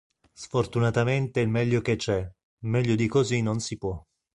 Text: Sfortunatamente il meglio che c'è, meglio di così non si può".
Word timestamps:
Sfortunatamente 0.33 1.41
il 1.41 1.47
meglio 1.47 1.79
che 1.81 1.95
c'è, 1.95 2.27
meglio 2.61 2.95
di 2.95 3.07
così 3.07 3.43
non 3.43 3.59
si 3.59 3.77
può". 3.77 4.03